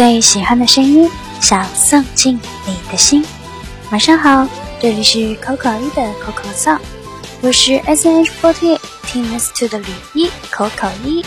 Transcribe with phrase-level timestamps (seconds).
[0.00, 1.06] 最喜欢的声音，
[1.42, 3.22] 想送进你的心。
[3.90, 4.48] 晚上好，
[4.80, 6.74] 这里是 Coco 一的口口颂，
[7.42, 11.22] 我是 S H forty Team S two 的吕一 Coco 一。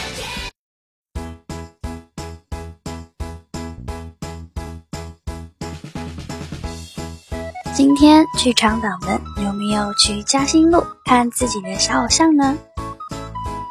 [7.76, 12.58] 今天剧场党们有没有去嘉兴路看自己的小偶像呢？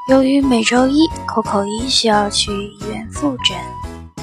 [0.09, 3.57] 由于每周一 Coco 一需要去医院复诊，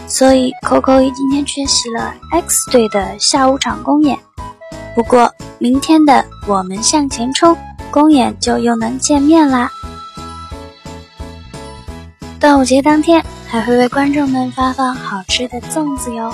[0.09, 4.17] 所以 Coco 今天缺席了 X 队的下午场公演。
[4.95, 7.55] 不过明天的我们向前冲
[7.91, 9.71] 公演就又能见面啦！
[12.39, 16.33] 端午节当天还会为观众们发放好吃的粽子哟。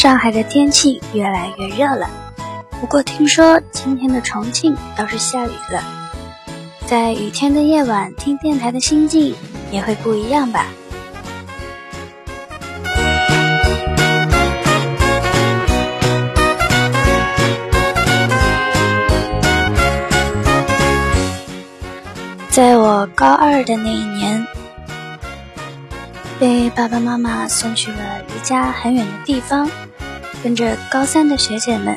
[0.00, 2.08] 上海的天气越来越热了，
[2.80, 5.84] 不过听说今天的重庆倒是下雨了。
[6.86, 9.34] 在雨天的夜晚听电台的心境
[9.70, 10.64] 也会不一样吧？
[22.48, 24.46] 在我高二的那一年，
[26.38, 29.70] 被爸爸妈妈送去了离家很远的地方。
[30.42, 31.96] 跟着高三的学姐们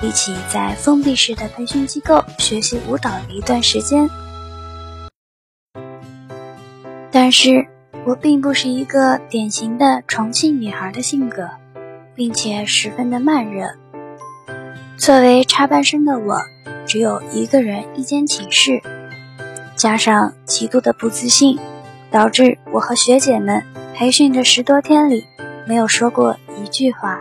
[0.00, 4.08] 一起在封闭式的培训机构学习舞蹈一段时间，
[7.10, 7.66] 但是
[8.06, 11.50] 我并不是一个典型的重庆女孩的性格，
[12.14, 13.66] 并且十分的慢热。
[14.96, 16.40] 作为插班生的我，
[16.86, 18.80] 只有一个人一间寝室，
[19.76, 21.58] 加上极度的不自信，
[22.10, 23.62] 导致我和学姐们
[23.94, 25.26] 培训的十多天里
[25.66, 27.20] 没有说过一句话。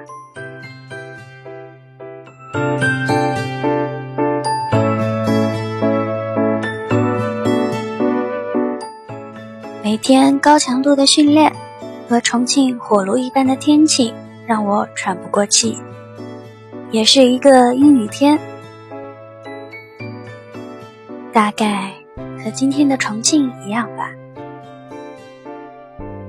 [10.07, 11.51] 天高强度的训练
[12.07, 14.13] 和重庆火炉一般的天气
[14.45, 15.77] 让我喘不过气，
[16.91, 18.39] 也是一个阴雨天，
[21.33, 21.91] 大概
[22.41, 24.09] 和今天的重庆一样吧。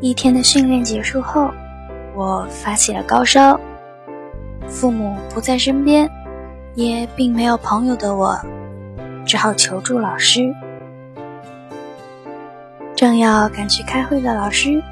[0.00, 1.48] 一天的训练结束后，
[2.16, 3.60] 我发起了高烧，
[4.66, 6.10] 父母不在身边，
[6.74, 8.36] 也并没有朋友的我，
[9.24, 10.52] 只好求助老师。
[12.98, 14.82] 正要赶去开会的老师，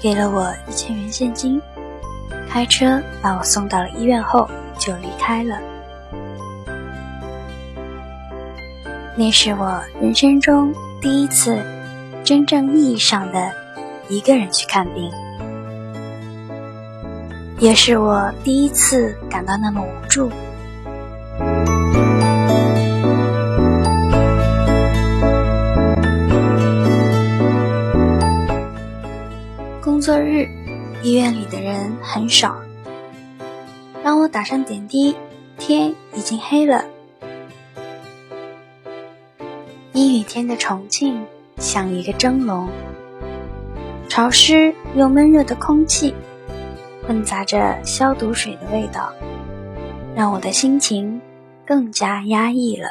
[0.00, 1.60] 给了我一千元现金，
[2.48, 4.48] 开车把我送到了医院后
[4.78, 5.58] 就离开了。
[9.16, 11.60] 那是我人生中第一次
[12.22, 13.50] 真正意义上的
[14.08, 15.10] 一个人去看病，
[17.58, 20.30] 也是我第一次感到那么无助。
[32.18, 32.56] 很少。
[34.02, 35.14] 当我打上点滴，
[35.56, 36.84] 天已经黑了。
[39.92, 41.24] 阴雨天的重庆
[41.58, 42.68] 像一个蒸笼，
[44.08, 46.12] 潮湿又闷热的空气，
[47.06, 49.12] 混杂着消毒水的味道，
[50.16, 51.20] 让我的心情
[51.64, 52.88] 更加压抑了。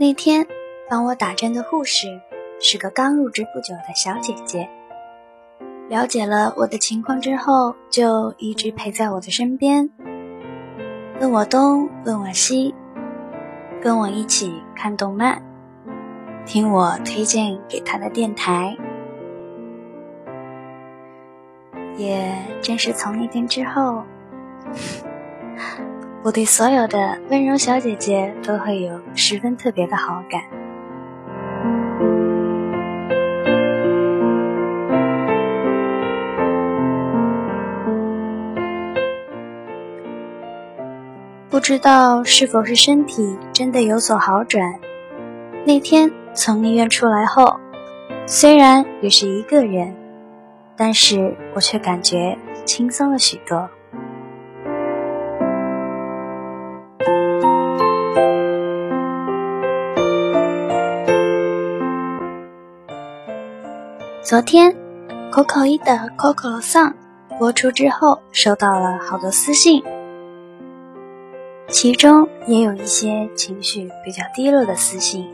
[0.00, 0.46] 那天
[0.88, 2.22] 帮我打针的护士
[2.58, 4.66] 是个刚入职不久的小姐姐，
[5.90, 9.90] 了解了我的情况之后，就一直陪在我的身边，
[11.20, 12.74] 问我东问我西，
[13.82, 15.42] 跟我一起看动漫，
[16.46, 18.74] 听我推荐给她的电台，
[21.98, 24.02] 也正是从那天之后。
[26.22, 30.42] 我对所有的温柔小姐姐都会有十分特别的好感。
[41.48, 44.78] 不知道是否是身体真的有所好转，
[45.64, 47.58] 那天从医院出来后，
[48.26, 49.96] 虽然也是一个人，
[50.76, 53.70] 但是我却感觉轻松了许多。
[64.22, 64.76] 昨天
[65.32, 66.92] ，Coco 一的 Coco Song
[67.38, 69.82] 播出之后，收到了好多私信。
[71.68, 75.26] 其中也有一些情绪比较低落的私信，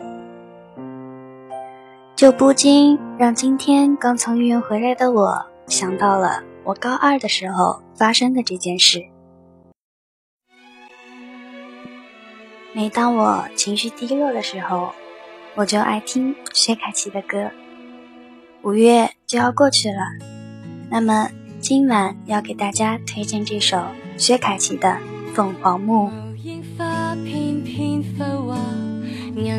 [2.15, 9.05] 就不禁让今天刚从医院回来的我想到了我高二的时候发生的这件事。
[12.73, 14.93] 每当我情绪低落的时候，
[15.57, 17.51] 我就爱听薛凯琪的歌。
[18.67, 20.01] 五月就要过去了，
[20.91, 21.31] 那么
[21.61, 23.81] 今晚要给大家推荐这首
[24.19, 24.89] 薛凯琪的
[25.35, 26.11] 《凤凰木》。
[26.43, 26.65] 银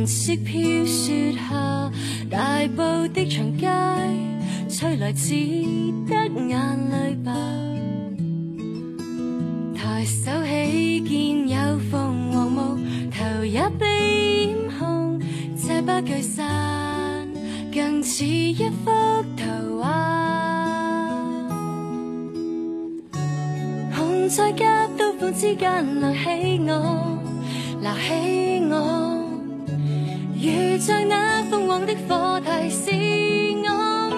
[0.05, 1.89] 色飘雪下，
[2.29, 3.69] 大埔的长街，
[4.67, 5.33] 吹来只
[6.05, 6.13] 得
[6.45, 6.59] 眼
[6.89, 7.31] 泪吧。
[9.73, 12.77] 抬手起见有凤凰木，
[13.09, 15.21] 头也被染红，
[15.55, 16.45] 这把巨伞
[17.77, 18.91] 更似一幅
[19.35, 19.85] 图画。
[23.95, 27.19] 红在夹刀锋之间，亮起我，
[27.79, 28.75] 拿起我。
[30.41, 32.89] 如在那凤凰的火，提示
[33.63, 33.69] 我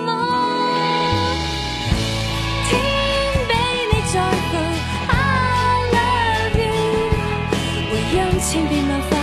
[0.05, 0.07] 么？
[2.69, 2.79] 天
[3.49, 3.51] 比
[3.91, 4.55] 你在乎
[5.09, 5.13] ，I
[5.91, 6.71] love you，
[7.91, 9.18] 回音千变万化。